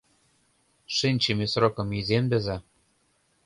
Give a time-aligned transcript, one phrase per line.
[0.95, 2.57] Шинчыме срокым иземдыза».